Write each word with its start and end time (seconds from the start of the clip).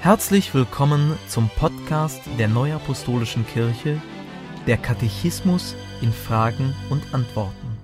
Herzlich 0.00 0.54
willkommen 0.54 1.18
zum 1.26 1.50
Podcast 1.56 2.22
der 2.38 2.46
Neuapostolischen 2.46 3.44
Kirche, 3.44 4.00
der 4.64 4.76
Katechismus 4.76 5.74
in 6.00 6.12
Fragen 6.12 6.72
und 6.88 7.02
Antworten. 7.12 7.76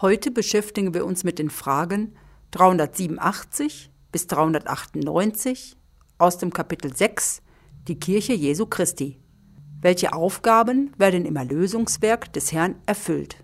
Heute 0.00 0.30
beschäftigen 0.30 0.94
wir 0.94 1.06
uns 1.06 1.24
mit 1.24 1.40
den 1.40 1.50
Fragen 1.50 2.14
387 2.52 3.90
bis 4.12 4.28
398 4.28 5.76
aus 6.18 6.38
dem 6.38 6.52
Kapitel 6.52 6.94
6 6.94 7.42
Die 7.88 7.98
Kirche 7.98 8.34
Jesu 8.34 8.66
Christi. 8.66 9.18
Welche 9.80 10.12
Aufgaben 10.12 10.92
werden 10.96 11.24
im 11.24 11.34
Erlösungswerk 11.34 12.32
des 12.32 12.52
Herrn 12.52 12.76
erfüllt? 12.86 13.42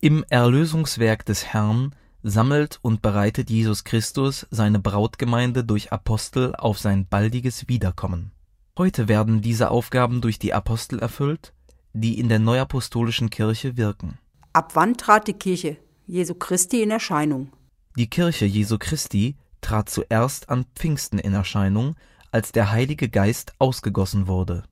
Im 0.00 0.24
Erlösungswerk 0.30 1.24
des 1.26 1.46
Herrn 1.46 1.94
sammelt 2.22 2.78
und 2.82 3.02
bereitet 3.02 3.50
Jesus 3.50 3.84
Christus 3.84 4.46
seine 4.50 4.78
Brautgemeinde 4.78 5.64
durch 5.64 5.92
Apostel 5.92 6.54
auf 6.56 6.78
sein 6.78 7.06
baldiges 7.06 7.68
Wiederkommen. 7.68 8.32
Heute 8.78 9.08
werden 9.08 9.40
diese 9.40 9.70
Aufgaben 9.70 10.20
durch 10.20 10.38
die 10.38 10.52
Apostel 10.52 10.98
erfüllt, 10.98 11.52
die 11.92 12.18
in 12.18 12.28
der 12.28 12.38
neuapostolischen 12.38 13.30
Kirche 13.30 13.76
wirken. 13.76 14.18
Ab 14.52 14.72
wann 14.74 14.96
trat 14.96 15.28
die 15.28 15.32
Kirche 15.32 15.78
Jesu 16.06 16.34
Christi 16.34 16.82
in 16.82 16.90
Erscheinung? 16.90 17.52
Die 17.96 18.08
Kirche 18.08 18.44
Jesu 18.44 18.76
Christi 18.78 19.36
trat 19.60 19.88
zuerst 19.88 20.50
an 20.50 20.66
Pfingsten 20.74 21.18
in 21.18 21.32
Erscheinung, 21.32 21.96
als 22.30 22.52
der 22.52 22.70
Heilige 22.70 23.08
Geist 23.08 23.54
ausgegossen 23.58 24.26
wurde. 24.26 24.64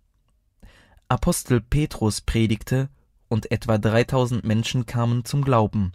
Apostel 1.08 1.60
Petrus 1.60 2.20
predigte 2.20 2.88
und 3.28 3.50
etwa 3.50 3.78
3000 3.78 4.44
Menschen 4.44 4.86
kamen 4.86 5.24
zum 5.24 5.44
Glauben. 5.44 5.92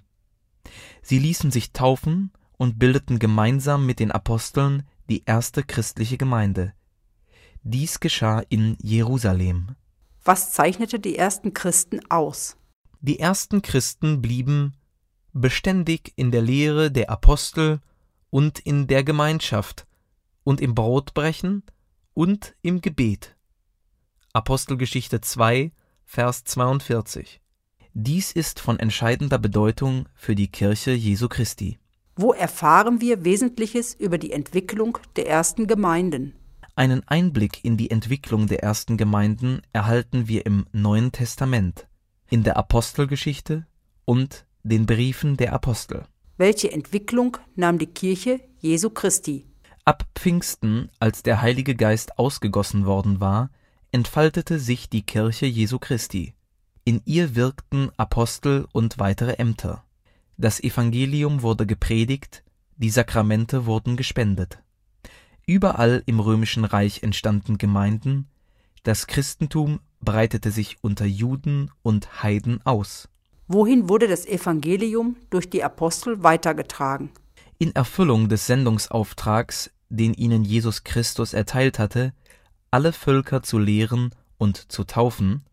Sie 1.02 1.20
ließen 1.20 1.52
sich 1.52 1.72
taufen 1.72 2.32
und 2.58 2.80
bildeten 2.80 3.20
gemeinsam 3.20 3.86
mit 3.86 4.00
den 4.00 4.12
Aposteln 4.12 4.84
die 5.10 5.24
erste 5.26 5.64
christliche 5.64 6.18
Gemeinde. 6.18 6.74
Dies 7.64 8.00
geschah 8.00 8.44
in 8.50 8.78
Jerusalem. 8.82 9.76
Was 10.24 10.52
zeichnete 10.52 11.00
die 11.00 11.18
ersten 11.18 11.54
Christen 11.54 12.00
aus? 12.10 12.58
Die 13.02 13.20
ersten 13.20 13.62
Christen 13.62 14.22
blieben 14.22 14.76
beständig 15.34 16.14
in 16.16 16.32
der 16.32 16.42
Lehre 16.42 16.92
der 16.92 17.10
Apostel 17.10 17.80
und 18.30 18.60
in 18.60 18.88
der 18.88 19.04
Gemeinschaft 19.04 19.88
und 20.44 20.62
im 20.62 20.76
Brotbrechen 20.76 21.64
und 22.14 22.56
im 22.62 22.82
Gebet. 22.82 23.36
Apostelgeschichte 24.34 25.22
2, 25.22 25.72
Vers 26.06 26.44
42. 26.44 27.42
Dies 27.94 28.32
ist 28.32 28.60
von 28.60 28.80
entscheidender 28.80 29.40
Bedeutung 29.40 30.08
für 30.14 30.36
die 30.36 30.48
Kirche 30.48 30.92
Jesu 30.92 31.28
Christi. 31.28 31.80
Wo 32.16 32.34
erfahren 32.34 33.02
wir 33.02 33.24
Wesentliches 33.26 33.94
über 33.94 34.18
die 34.18 34.32
Entwicklung 34.32 34.98
der 35.16 35.28
ersten 35.28 35.68
Gemeinden? 35.68 36.34
Einen 36.76 37.08
Einblick 37.08 37.66
in 37.66 37.78
die 37.78 37.92
Entwicklung 37.92 38.48
der 38.48 38.62
ersten 38.62 38.96
Gemeinden 38.96 39.62
erhalten 39.74 40.28
wir 40.28 40.46
im 40.46 40.66
Neuen 40.72 41.12
Testament, 41.12 41.88
in 42.30 42.44
der 42.44 42.58
Apostelgeschichte 42.58 43.66
und 44.06 44.46
den 44.64 44.86
Briefen 44.86 45.36
der 45.36 45.54
Apostel. 45.54 46.06
Welche 46.38 46.72
Entwicklung 46.72 47.38
nahm 47.56 47.80
die 47.80 47.88
Kirche 47.88 48.40
Jesu 48.60 48.92
Christi? 48.92 49.46
Ab 49.84 50.06
Pfingsten, 50.16 50.90
als 51.00 51.24
der 51.24 51.42
Heilige 51.42 51.76
Geist 51.76 52.20
ausgegossen 52.20 52.86
worden 52.86 53.20
war, 53.20 53.50
entfaltete 53.92 54.60
sich 54.60 54.90
die 54.90 55.02
Kirche 55.02 55.48
Jesu 55.48 55.80
Christi. 55.80 56.34
In 56.90 57.04
ihr 57.06 57.36
wirkten 57.36 57.92
Apostel 57.98 58.68
und 58.72 58.98
weitere 58.98 59.34
Ämter. 59.34 59.84
Das 60.38 60.60
Evangelium 60.60 61.44
wurde 61.44 61.68
gepredigt, 61.68 62.44
die 62.78 62.90
Sakramente 62.90 63.68
wurden 63.68 63.96
gespendet. 63.96 64.64
Überall 65.46 66.02
im 66.08 66.20
römischen 66.20 66.66
Reich 66.66 67.04
entstanden 67.04 67.60
Gemeinden, 67.60 68.28
das 68.82 69.06
Christentum 69.06 69.82
breitete 70.02 70.50
sich 70.50 70.78
unter 70.82 71.06
Juden 71.06 71.70
und 71.84 72.24
Heiden 72.24 72.66
aus. 72.66 73.08
Wohin 73.48 73.88
wurde 73.88 74.08
das 74.08 74.26
Evangelium 74.26 75.16
durch 75.30 75.48
die 75.48 75.64
Apostel 75.64 76.24
weitergetragen? 76.24 77.12
In 77.60 77.76
Erfüllung 77.76 78.30
des 78.30 78.48
Sendungsauftrags, 78.48 79.70
den 79.90 80.16
ihnen 80.16 80.44
Jesus 80.44 80.84
Christus 80.84 81.36
erteilt 81.36 81.78
hatte, 81.78 82.14
alle 82.72 82.94
Völker 82.94 83.44
zu 83.44 83.60
lehren 83.60 84.10
und 84.40 84.72
zu 84.72 84.86
taufen, 84.86 85.44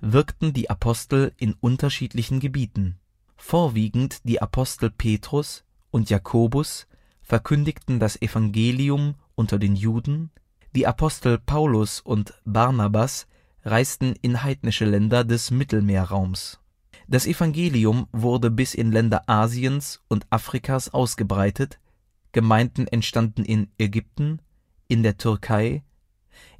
wirkten 0.00 0.54
die 0.54 0.70
Apostel 0.70 1.34
in 1.36 1.52
unterschiedlichen 1.52 2.40
Gebieten. 2.40 2.96
Vorwiegend 3.36 4.20
die 4.24 4.40
Apostel 4.40 4.90
Petrus 4.90 5.64
und 5.90 6.08
Jakobus 6.08 6.86
verkündigten 7.20 8.00
das 8.00 8.22
Evangelium 8.22 9.16
unter 9.34 9.58
den 9.58 9.76
Juden, 9.76 10.30
die 10.74 10.86
Apostel 10.86 11.38
Paulus 11.38 12.00
und 12.00 12.34
Barnabas 12.44 13.26
reisten 13.64 14.14
in 14.22 14.42
heidnische 14.42 14.84
Länder 14.84 15.24
des 15.24 15.50
Mittelmeerraums. 15.50 16.60
Das 17.08 17.26
Evangelium 17.26 18.08
wurde 18.12 18.50
bis 18.50 18.74
in 18.74 18.92
Länder 18.92 19.28
Asiens 19.28 20.02
und 20.08 20.26
Afrikas 20.30 20.92
ausgebreitet, 20.94 21.78
Gemeinden 22.32 22.86
entstanden 22.86 23.44
in 23.44 23.68
Ägypten, 23.78 24.40
in 24.88 25.02
der 25.02 25.16
Türkei, 25.16 25.82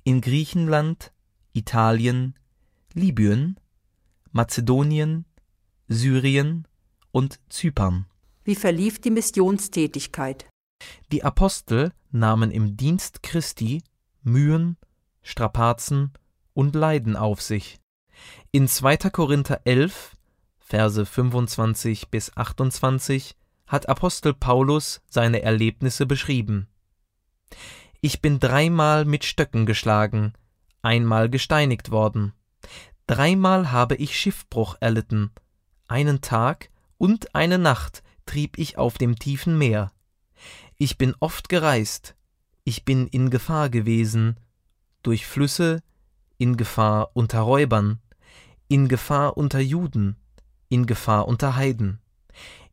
in 0.05 0.21
Griechenland, 0.21 1.13
Italien, 1.57 2.35
Libyen, 2.93 3.59
Mazedonien, 4.31 5.25
Syrien 5.89 6.69
und 7.13 7.41
Zypern. 7.49 8.07
Wie 8.45 8.55
verlief 8.55 9.01
die 9.01 9.11
Missionstätigkeit? 9.11 10.47
Die 11.11 11.25
Apostel 11.25 11.93
nahmen 12.11 12.51
im 12.51 12.77
Dienst 12.77 13.23
Christi 13.23 13.83
Mühen, 14.23 14.77
Strapazen 15.23 16.13
und 16.53 16.75
Leiden 16.75 17.17
auf 17.17 17.41
sich. 17.41 17.79
In 18.53 18.69
2. 18.69 18.97
Korinther 19.11 19.63
11, 19.65 20.17
Verse 20.59 21.07
25 21.07 22.09
bis 22.09 22.37
28 22.37 23.35
hat 23.67 23.89
Apostel 23.89 24.35
Paulus 24.35 25.01
seine 25.09 25.43
Erlebnisse 25.43 26.07
beschrieben. 26.07 26.69
Ich 28.01 28.21
bin 28.21 28.41
dreimal 28.41 29.05
mit 29.05 29.25
Stöcken 29.25 29.65
geschlagen, 29.65 30.33
einmal 30.87 31.29
gesteinigt 31.29 31.91
worden. 31.91 32.33
Dreimal 33.09 33.73
habe 33.73 33.97
ich 33.97 34.17
Schiffbruch 34.17 34.77
erlitten. 34.79 35.33
Einen 35.89 36.21
Tag 36.21 36.71
und 36.97 37.35
eine 37.35 37.59
Nacht 37.59 38.05
trieb 38.25 38.57
ich 38.57 38.79
auf 38.79 38.97
dem 38.97 39.19
tiefen 39.19 39.59
Meer. 39.59 39.93
Ich 40.79 40.97
bin 40.97 41.15
oft 41.19 41.49
gereist. 41.49 42.15
Ich 42.63 42.85
bin 42.85 43.09
in 43.09 43.31
Gefahr 43.31 43.69
gewesen. 43.69 44.39
Durch 45.03 45.27
Flüsse, 45.27 45.83
in 46.39 46.57
Gefahr 46.57 47.11
unter 47.15 47.41
Räubern, 47.41 48.01
in 48.69 48.89
Gefahr 48.89 49.37
unter 49.37 49.61
Juden, 49.61 50.17
in 50.69 50.87
Gefahr 50.87 51.27
unter 51.27 51.57
Heiden, 51.57 52.01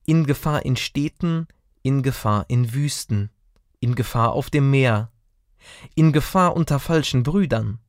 in 0.06 0.26
Gefahr 0.26 0.66
in 0.66 0.76
Städten, 0.76 1.48
in 1.82 2.04
Gefahr 2.04 2.46
in 2.48 2.74
Wüsten, 2.74 3.30
in 3.80 3.96
Gefahr 3.96 4.34
auf 4.34 4.50
dem 4.50 4.70
Meer, 4.70 5.12
in 5.96 6.12
Gefahr 6.12 6.56
unter 6.56 6.80
falschen 6.80 7.24
Brüdern, 7.24 7.80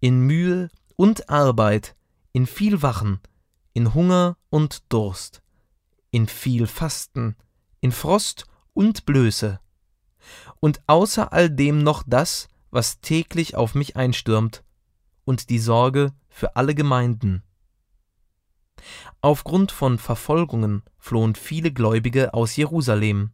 in 0.00 0.20
Mühe 0.20 0.70
und 0.96 1.28
Arbeit, 1.28 1.94
in 2.32 2.46
viel 2.46 2.80
Wachen, 2.82 3.20
in 3.74 3.92
Hunger 3.94 4.36
und 4.48 4.82
Durst, 4.92 5.42
in 6.10 6.26
viel 6.26 6.66
Fasten, 6.66 7.36
in 7.80 7.92
Frost 7.92 8.46
und 8.72 9.04
Blöße, 9.04 9.60
und 10.60 10.80
außer 10.86 11.32
all 11.32 11.50
dem 11.50 11.82
noch 11.82 12.02
das, 12.06 12.48
was 12.70 13.00
täglich 13.00 13.56
auf 13.56 13.74
mich 13.74 13.96
einstürmt, 13.96 14.64
und 15.24 15.50
die 15.50 15.58
Sorge 15.58 16.12
für 16.28 16.56
alle 16.56 16.74
Gemeinden. 16.74 17.42
Aufgrund 19.20 19.72
von 19.72 19.98
Verfolgungen 19.98 20.82
flohen 20.98 21.34
viele 21.34 21.72
Gläubige 21.72 22.32
aus 22.32 22.56
Jerusalem. 22.56 23.32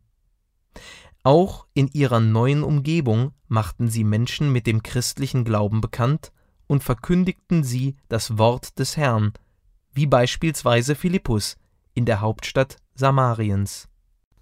Auch 1.23 1.67
in 1.75 1.89
ihrer 1.89 2.19
neuen 2.19 2.65
Umgebung 2.65 3.33
machten 3.47 3.89
sie 3.89 4.03
Menschen 4.03 4.51
mit 4.51 4.67
dem 4.67 4.83
christlichen 4.83 5.45
Glauben 5.45 5.81
bekannt 5.81 6.33
und 6.67 6.83
verkündigten 6.83 7.65
sie 7.65 7.97
das 8.09 8.39
Wort 8.39 8.79
des 8.79 8.97
Herrn, 8.97 9.33
wie 9.93 10.07
beispielsweise 10.07 10.95
Philippus 10.95 11.57
in 11.95 12.05
der 12.05 12.21
Hauptstadt 12.21 12.77
Samariens. 12.95 13.89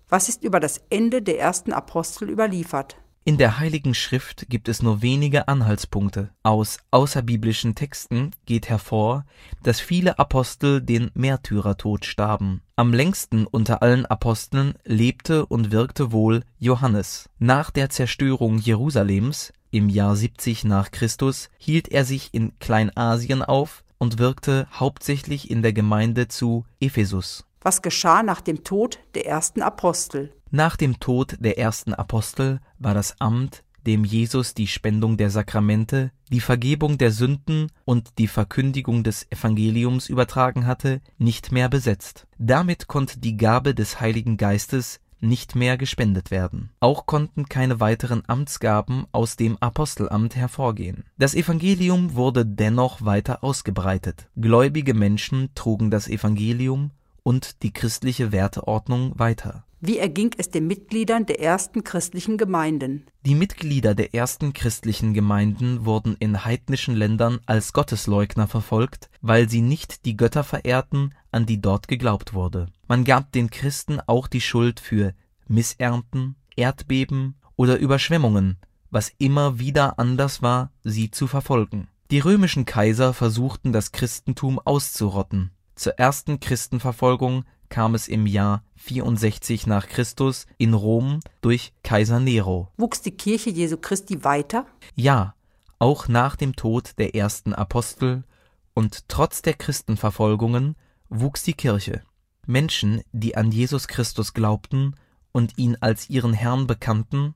Was 0.09 0.29
ist 0.29 0.45
über 0.45 0.61
das 0.61 0.81
Ende 0.91 1.23
der 1.23 1.39
ersten 1.39 1.73
Apostel 1.73 2.29
überliefert? 2.31 2.97
In 3.27 3.39
der 3.39 3.59
Heiligen 3.59 3.95
Schrift 3.95 4.51
gibt 4.51 4.69
es 4.69 4.83
nur 4.83 5.01
wenige 5.01 5.49
Anhaltspunkte. 5.49 6.29
Aus 6.43 6.77
außerbiblischen 6.91 7.75
Texten 7.75 8.33
geht 8.45 8.69
hervor, 8.69 9.25
dass 9.63 9.81
viele 9.81 10.19
Apostel 10.19 10.83
den 10.83 11.11
Märtyrertod 11.15 12.05
starben. 12.05 12.61
Am 12.77 12.93
längsten 12.93 13.47
unter 13.47 13.81
allen 13.81 14.05
Aposteln 14.05 14.75
lebte 14.85 15.47
und 15.47 15.71
wirkte 15.71 16.13
wohl 16.13 16.45
Johannes. 16.59 17.31
Nach 17.39 17.71
der 17.71 17.89
Zerstörung 17.89 18.59
Jerusalems 18.59 19.55
im 19.75 19.89
Jahr 19.89 20.15
70 20.15 20.65
nach 20.65 20.93
Christus 20.93 21.51
hielt 21.59 21.89
er 21.89 22.05
sich 22.05 22.33
in 22.33 22.57
Kleinasien 22.61 23.43
auf 23.43 23.83
und 23.99 24.21
wirkte 24.21 24.69
hauptsächlich 24.73 25.51
in 25.51 25.63
der 25.63 25.73
Gemeinde 25.73 26.29
zu 26.29 26.65
Ephesus. 26.79 27.45
Was 27.61 27.83
geschah 27.83 28.23
nach 28.23 28.41
dem 28.41 28.63
Tod 28.63 29.01
der 29.17 29.27
ersten 29.27 29.63
Apostel? 29.63 30.33
Nach 30.51 30.77
dem 30.77 31.01
Tod 31.01 31.37
der 31.41 31.59
ersten 31.59 31.93
Apostel 31.93 32.61
war 32.79 32.95
das 32.95 33.21
Amt 33.21 33.65
dem 33.87 34.05
Jesus 34.05 34.55
die 34.55 34.67
Spendung 34.67 35.17
der 35.17 35.31
Sakramente, 35.31 36.11
die 36.31 36.41
Vergebung 36.41 36.99
der 36.99 37.11
Sünden 37.11 37.69
und 37.85 38.19
die 38.19 38.29
Verkündigung 38.29 39.05
des 39.05 39.31
Evangeliums 39.31 40.09
übertragen 40.09 40.67
hatte, 40.67 41.01
nicht 41.19 41.53
mehr 41.53 41.69
besetzt. 41.69 42.27
Damit 42.39 42.89
konnte 42.89 43.19
die 43.19 43.37
Gabe 43.37 43.75
des 43.75 44.01
Heiligen 44.01 44.37
Geistes 44.37 45.01
nicht 45.21 45.55
mehr 45.55 45.77
gespendet 45.77 46.31
werden. 46.31 46.71
Auch 46.81 47.07
konnten 47.07 47.49
keine 47.49 47.81
weiteren 47.81 48.23
Amtsgaben 48.27 49.07
aus 49.13 49.37
dem 49.37 49.57
Apostelamt 49.59 50.37
hervorgehen. 50.37 51.05
Das 51.19 51.35
Evangelium 51.35 52.15
wurde 52.15 52.45
dennoch 52.45 53.05
weiter 53.05 53.43
ausgebreitet. 53.43 54.29
Gläubige 54.37 54.95
Menschen 54.95 55.51
trugen 55.55 55.91
das 55.91 56.09
Evangelium 56.09 56.91
und 57.23 57.63
die 57.63 57.73
christliche 57.73 58.33
Werteordnung 58.33 59.19
weiter. 59.19 59.65
Wie 59.87 59.99
erging 59.99 60.35
es 60.39 60.49
den 60.49 60.67
Mitgliedern 60.67 61.27
der 61.27 61.41
ersten 61.43 61.85
christlichen 61.85 62.39
Gemeinden? 62.39 63.05
Die 63.27 63.35
Mitglieder 63.35 63.95
der 63.95 64.15
ersten 64.15 64.55
christlichen 64.55 65.13
Gemeinden 65.13 65.85
wurden 65.85 66.17
in 66.21 66.43
heidnischen 66.47 66.95
Ländern 66.95 67.41
als 67.45 67.75
Gottesleugner 67.75 68.49
verfolgt, 68.49 69.11
weil 69.21 69.47
sie 69.51 69.61
nicht 69.61 70.07
die 70.07 70.17
Götter 70.17 70.43
verehrten, 70.43 71.15
an 71.33 71.45
die 71.45 71.61
dort 71.61 71.87
geglaubt 71.87 72.33
wurde. 72.33 72.69
Man 72.89 73.05
gab 73.05 73.31
den 73.33 73.51
Christen 73.51 74.01
auch 74.07 74.27
die 74.27 74.41
Schuld 74.41 74.81
für 74.81 75.13
Missernten, 75.49 76.37
Erdbeben 76.57 77.35
oder 77.55 77.77
Überschwemmungen, 77.77 78.57
was 78.91 79.13
immer 79.19 79.59
wieder 79.59 79.99
Anlass 79.99 80.41
war, 80.41 80.73
sie 80.83 81.11
zu 81.11 81.27
verfolgen. 81.27 81.89
Die 82.11 82.21
römischen 82.21 82.65
Kaiser 82.65 83.13
versuchten 83.13 83.75
das 83.75 83.93
Christentum 83.93 84.59
auszurotten. 84.65 85.51
Zur 85.75 85.99
ersten 85.99 86.41
Christenverfolgung 86.41 87.45
kam 87.69 87.95
es 87.95 88.09
im 88.09 88.27
Jahr 88.27 88.63
64 88.77 89.67
nach 89.67 89.89
Christus 89.89 90.47
in 90.59 90.75
Rom 90.75 91.21
durch 91.41 91.73
Kaiser 91.83 92.21
Nero. 92.21 92.69
Wuchs 92.77 93.03
die 93.03 93.13
Kirche 93.13 93.51
Jesu 93.51 93.77
Christi 93.77 94.25
weiter? 94.25 94.67
Ja, 94.95 95.35
auch 95.79 96.09
nach 96.09 96.37
dem 96.37 96.57
Tod 96.57 96.99
der 96.99 97.15
ersten 97.15 97.55
Apostel 97.55 98.25
und 98.75 99.09
trotz 99.09 99.43
der 99.43 99.55
Christenverfolgungen 99.55 100.77
wuchs 101.09 101.43
die 101.43 101.55
Kirche. 101.55 102.03
Menschen, 102.47 103.03
die 103.13 103.37
an 103.37 103.51
Jesus 103.53 103.89
Christus 103.89 104.35
glaubten 104.35 104.97
und 105.33 105.57
ihn 105.57 105.77
als 105.81 106.11
ihren 106.11 106.33
Herrn 106.33 106.67
bekannten, 106.67 107.35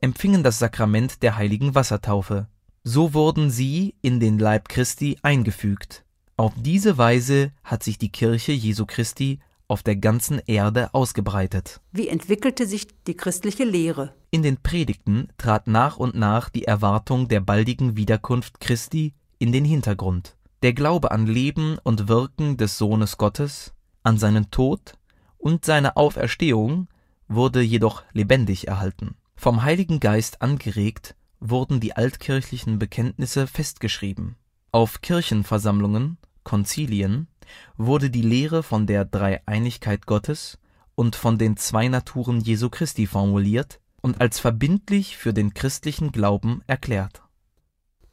empfingen 0.00 0.42
das 0.42 0.58
Sakrament 0.58 1.22
der 1.22 1.36
heiligen 1.36 1.74
Wassertaufe. 1.74 2.48
So 2.84 3.14
wurden 3.14 3.50
sie 3.50 3.96
in 4.00 4.20
den 4.20 4.38
Leib 4.38 4.68
Christi 4.68 5.18
eingefügt. 5.22 6.04
Auf 6.36 6.54
diese 6.56 6.96
Weise 6.98 7.52
hat 7.64 7.82
sich 7.82 7.98
die 7.98 8.12
Kirche 8.12 8.52
Jesu 8.52 8.86
Christi 8.86 9.40
auf 9.68 9.82
der 9.82 9.96
ganzen 9.96 10.40
Erde 10.46 10.92
ausgebreitet. 10.94 11.80
Wie 11.92 12.08
entwickelte 12.08 12.66
sich 12.66 12.88
die 13.04 13.16
christliche 13.16 13.64
Lehre? 13.64 14.14
In 14.30 14.42
den 14.42 14.56
Predigten 14.62 15.28
trat 15.36 15.66
nach 15.66 15.98
und 15.98 16.14
nach 16.14 16.48
die 16.48 16.64
Erwartung 16.64 17.28
der 17.28 17.40
baldigen 17.40 17.96
Wiederkunft 17.96 18.60
Christi 18.60 19.14
in 19.38 19.52
den 19.52 19.64
Hintergrund. 19.64 20.36
Der 20.62 20.72
Glaube 20.72 21.12
an 21.12 21.26
Leben 21.26 21.78
und 21.84 22.08
Wirken 22.08 22.56
des 22.56 22.78
Sohnes 22.78 23.16
Gottes, 23.18 23.72
an 24.02 24.18
seinen 24.18 24.50
Tod 24.50 24.94
und 25.36 25.64
seine 25.64 25.96
Auferstehung 25.96 26.88
wurde 27.28 27.60
jedoch 27.60 28.02
lebendig 28.12 28.66
erhalten. 28.66 29.14
Vom 29.36 29.62
Heiligen 29.62 30.00
Geist 30.00 30.42
angeregt 30.42 31.14
wurden 31.38 31.78
die 31.78 31.94
altkirchlichen 31.94 32.78
Bekenntnisse 32.78 33.46
festgeschrieben. 33.46 34.34
Auf 34.72 35.00
Kirchenversammlungen, 35.00 36.18
Konzilien 36.42 37.28
wurde 37.76 38.10
die 38.10 38.22
Lehre 38.22 38.62
von 38.62 38.86
der 38.86 39.04
Dreieinigkeit 39.04 40.06
Gottes 40.06 40.58
und 40.94 41.16
von 41.16 41.38
den 41.38 41.56
zwei 41.56 41.88
Naturen 41.88 42.40
Jesu 42.40 42.70
Christi 42.70 43.06
formuliert 43.06 43.80
und 44.00 44.20
als 44.20 44.38
verbindlich 44.40 45.16
für 45.16 45.32
den 45.32 45.54
christlichen 45.54 46.12
Glauben 46.12 46.62
erklärt. 46.66 47.22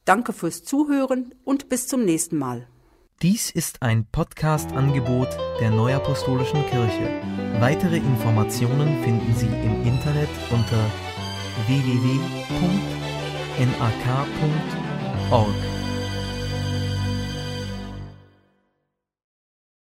Danke 0.06 0.34
fürs 0.34 0.64
Zuhören 0.64 1.34
und 1.44 1.70
bis 1.70 1.88
zum 1.88 2.06
nächsten 2.06 2.38
Mal. 2.38 2.68
Dies 3.22 3.50
ist 3.50 3.82
ein 3.82 4.06
Podcast-Angebot 4.06 5.30
der 5.60 5.72
Neuapostolischen 5.72 6.66
Kirche. 6.68 7.22
Weitere 7.60 7.98
Informationen 7.98 9.02
finden 9.04 9.34
Sie 9.36 9.48
im 9.48 9.84
Internet 9.84 10.30
unter 10.52 10.92
www.nak.org. 11.68 12.26